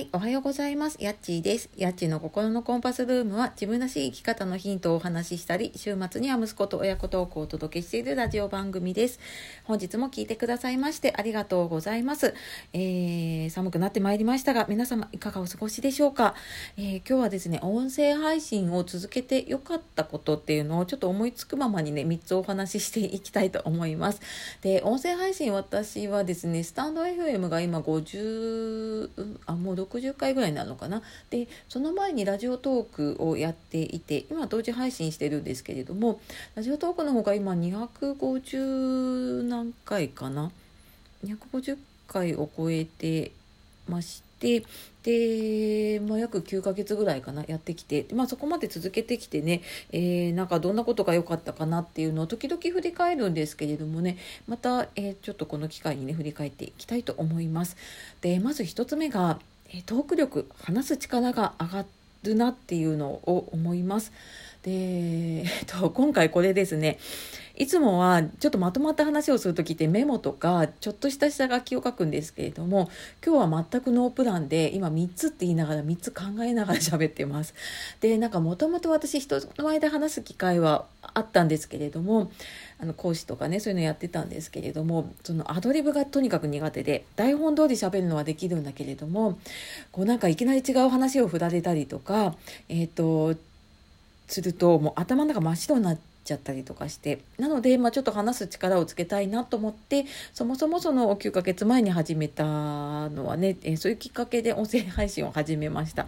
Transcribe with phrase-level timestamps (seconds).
[0.00, 0.96] はい、おはようございます。
[0.98, 1.68] やっちーです。
[1.76, 9.20] やっちーの心のコンパスルームは自分らしい生き方のヒントをお話ししたり、週末には息子と親子トークをお届けしているラジオ番組です。
[9.64, 12.32] 本日も聞いてくださいましてありがとうございます。
[12.72, 16.34] えー、寒くなってまいりましたが、皆様いかがお過ごしでしょうか、
[16.78, 24.22] えー、今日はですね、音声配信を続けてよかったことっていうのをちょっと思いつくままにね、3つお話ししていきたいと思います。
[24.62, 31.02] で、音声配信私はですね、スタンド FM が今50、あ、もう60回ぐらいなのかな？
[31.30, 36.20] でその前にラジオトークをやっていて今同時配信してるんですけれども
[36.54, 40.50] ラジオトークの方が今250何回かな
[41.24, 41.76] ？250
[42.06, 43.32] 回を超えて
[43.88, 44.64] まして
[45.02, 54.16] で、まあ、約9ヶ月ぐらいかなやってきて、まあ、そこまで続けてきてね、えー、なんかどんなことが良かったかなっていうのを時々振り返るんですけれどもね
[54.46, 57.76] また、えー、ちょっとこの機会にね振り返っていきたいと思います。
[58.20, 59.38] でまず1つ目が
[59.86, 61.84] トーク力話す力が上が
[62.24, 64.12] るなっていうのを思います。
[64.62, 66.98] で、えっと、今回これですね
[67.60, 72.88] いつもはちょっとまとまった話をする時ってメモとかちょっとした下書きを書くんですけれども
[73.22, 77.52] 今日は全くノープランで今3つって言いながら3つ考えながら喋ってます。
[78.00, 82.32] でなんかもともと私人の前で話す機会はあったんですけれども
[82.78, 89.38] あの講師とかねそういうのやってたんですけれどもそのアドリブがとにかく苦手で台本通り喋るのはできるんだけれども
[89.92, 92.34] こうなんかいきなり違う話を振られたりとか
[92.70, 93.38] えっ、ー、と
[94.28, 95.98] するともう頭の中真っ白になっ
[96.30, 102.44] ちゃったりとかしてなので、まあ、ちょっと話す力をつけたいなと思ってそもそもその9ヶ月前に始めた
[103.10, 106.06] のはね、えそういうきっかけで音声配信を始めました。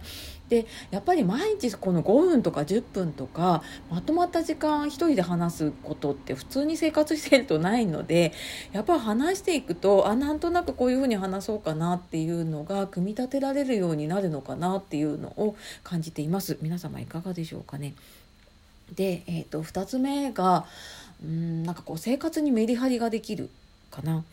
[0.49, 8.33] でやっぱり毎日この5分とか10分とかまとまった時間一人で話すことって普通に生活してるとないので
[8.71, 16.57] やっぱ話していくとあなんとなくこういうふうに話そうかなっていうのが組み立てられるようになるのかなっていうのを感じています。
[16.61, 17.95] 皆様いかがでしょうかね。
[18.95, 20.65] で、えーと、2つ目が
[21.23, 23.49] うんなんかこう生活にメリハリができる
[23.89, 24.23] かな。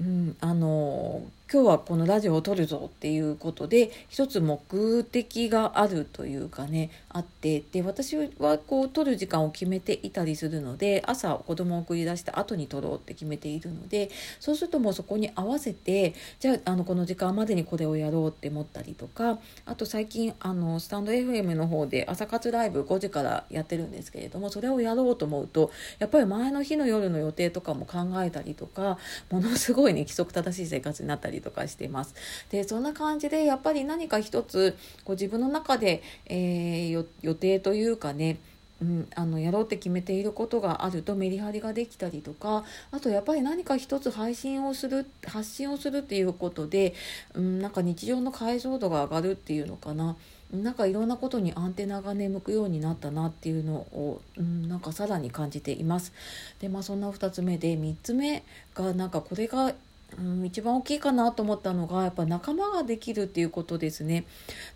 [0.00, 1.22] うん、あの
[1.52, 14.10] 今日はこのラジオを撮るぞっていうことで一つ目的があるというかねあってで私はこう撮る時間を決めていたりするので朝子供を送り出した後に撮ろうって決めているので
[14.40, 28.96] そうするともうそこに合わせてじゃああのこの時間までにこれをやろうって思ったりとかあと最近あのスタンド FM の方で朝活ライブ5時からやってるんですけれどもそれをやろうと思うとやっぱり前の日の夜の予定とかも考えたりとか
[29.30, 32.14] ものすごいね規則正しい生活になったりりとかしてます。
[32.50, 38.38] でそんな感じでやっぱり何か一つこう自分の中で、えー、予定というかね
[38.82, 46.92] うん、あのやろうって決めていることがあるとメリハリができたりとかあとやっぱり何か一つ配信をする発信をするっていうことで、
[47.34, 50.16] うん、なんか日常の解像度が上がるっていうのかな
[50.52, 56.12] なんかいろんなことにアンテナがね向くようになったなっていうのを、うん、なんかさらに感じています。
[56.60, 59.72] でまあそんな2つ目で3つ目がなんかこれが
[60.18, 64.24] うん、一番大きいかなと思ったのがやっぱ仲間ができるっていうことですね。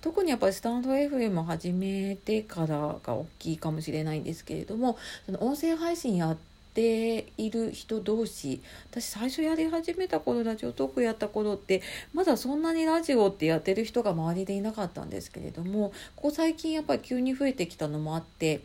[0.00, 6.36] 特にやっぱりスタンド FM を始めてからが大きいかもしれないんですけれどもその音声配信やっ
[6.74, 8.60] ている人同士
[8.90, 11.82] 私最初やり始めた頃ラジオトークやった頃って
[12.14, 18.60] まだそんなにラジオってやってる人が周りでいなかったんですけれどもここ最近やっぱり急に増えてきたのもあって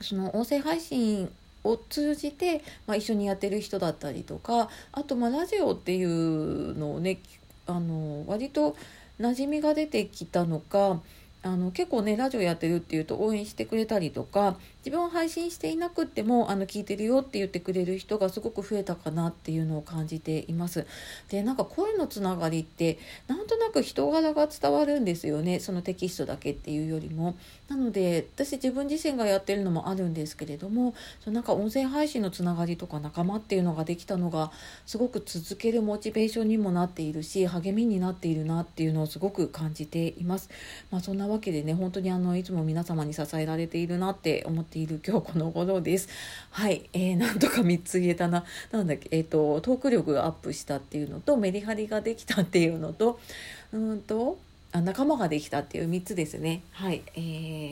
[0.00, 1.30] その音声配信
[1.68, 7.18] を通じて、まあ、一緒にやってる人だったりとかあとまあラジオっていうのをね
[7.66, 8.76] あの割と
[9.20, 11.00] 馴染みが出てきたのか
[11.42, 20.86] あの結構ねラジオやってるっていうと応援してくれたりとか自分を配信していなくってもあの聞いてるよって言ってくれる人がすごく増えたかなっていうのを感じています。
[21.28, 22.98] でなんか声のつながりって
[23.28, 27.36] なんとなく人柄が伝わるんですよねそのテキストだけっていうよりも。
[27.68, 34.50] なので私自分自身がやってるのもあるんですけれどもそのなんか音声配信のつながりとか仲間っていうのができたのが
[34.86, 40.48] すごく続けるモチベーションにもなっているし励みになっているなっていうのをすごく感じています。
[40.90, 46.08] まあ、そんわけでね本当にあのいつも皆様に支えられているなって思っている今日この頃です。
[46.50, 48.44] はい、えー、なんとか3つ言えたな。
[48.70, 53.20] なんだっけ、えっ、ー、とトーク力がアップしたっていうのとメリハリができたっていうのと
[53.72, 54.38] うんと
[54.70, 56.62] あ仲間ができたっていう3つですね。
[56.72, 57.02] はい。
[57.14, 57.20] え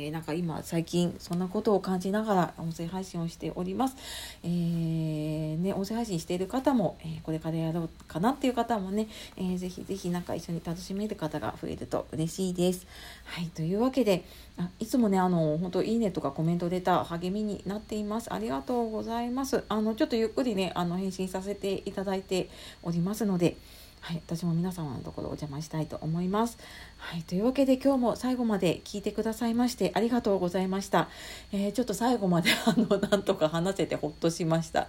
[0.09, 3.97] ー、なんか今最近そんなことを感じながら音声配信をしております。
[4.43, 12.87] えー、ね、音声配信している方も、えー、これからやろうかなっていう方もね、えー、ぜひぜひなんか一緒に楽しめる方が増えると嬉しいです。
[13.27, 13.49] はい。
[13.49, 14.25] というわけで、
[14.57, 18.33] あいつもね、あの、本当いいねとかコメント出た励みになっています。
[18.33, 19.65] ありがとうございます。
[19.69, 22.49] あの、ちょっとゆっくりね、あの、返信させていただいて
[22.83, 23.59] おりますので、
[24.01, 26.59] はい、私も皆様のところお邪魔したいと思います。
[26.99, 31.09] はい、というわけで今日も最後まで聞いてくださいましてありがとうございました。
[31.53, 34.89] えー、ちょっと最後まで あのなんとか話せてほっとしました。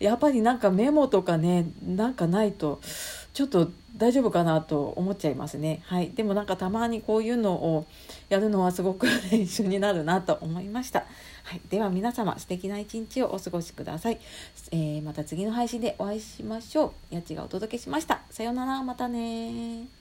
[0.00, 2.80] やっぱりなんかメモとかねなんかないと
[3.38, 5.80] ちょっと大丈夫かなと思っちゃいますね。
[5.84, 7.86] はい、でもなんかたまにこういうのを
[8.28, 11.04] やるのはすごく練習になるなと思いました。
[11.44, 14.18] はい、では皆様素敵な一日をお過ごしください。
[14.72, 17.14] えー、また次の配信でお会いしましょう。
[17.14, 18.22] やちがお届けしました。
[18.28, 19.97] さようなら、またね